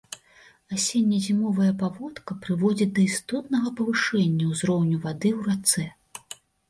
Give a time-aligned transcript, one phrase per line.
[0.75, 5.85] Асенне-зімовая паводка прыводзіць да істотнага павышэння ўзроўню вады ў рацэ.